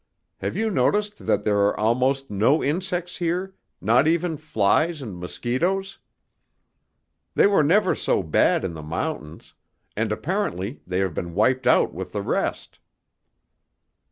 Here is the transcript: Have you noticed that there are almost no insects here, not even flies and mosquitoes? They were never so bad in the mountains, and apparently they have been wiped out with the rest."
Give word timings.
Have 0.39 0.57
you 0.57 0.71
noticed 0.71 1.27
that 1.27 1.43
there 1.45 1.59
are 1.59 1.79
almost 1.79 2.31
no 2.31 2.63
insects 2.63 3.17
here, 3.17 3.53
not 3.79 4.07
even 4.07 4.35
flies 4.35 4.99
and 4.99 5.15
mosquitoes? 5.15 5.99
They 7.35 7.45
were 7.45 7.61
never 7.63 7.93
so 7.93 8.23
bad 8.23 8.65
in 8.65 8.73
the 8.73 8.81
mountains, 8.81 9.53
and 9.95 10.11
apparently 10.11 10.81
they 10.87 10.97
have 11.01 11.13
been 11.13 11.35
wiped 11.35 11.67
out 11.67 11.93
with 11.93 12.13
the 12.13 12.23
rest." 12.23 12.79